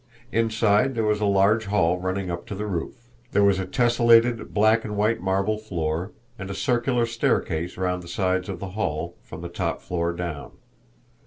Inside 0.31 0.95
there 0.95 1.03
was 1.03 1.21
a 1.21 1.25
large 1.27 1.65
hall 1.65 1.99
running 1.99 2.31
up 2.31 2.47
to 2.47 2.55
the 2.55 2.65
roof; 2.65 3.05
there 3.33 3.43
was 3.43 3.59
a 3.59 3.67
tessellated 3.67 4.51
black 4.51 4.83
and 4.83 4.97
white 4.97 5.21
marble 5.21 5.59
floor, 5.59 6.11
and 6.39 6.49
a 6.49 6.55
circular 6.55 7.05
staircase 7.05 7.77
round 7.77 8.01
the 8.01 8.07
sides 8.07 8.49
of 8.49 8.57
the 8.57 8.69
hall, 8.69 9.15
from 9.21 9.41
the 9.41 9.47
top 9.47 9.79
floor 9.79 10.11
down. 10.11 10.53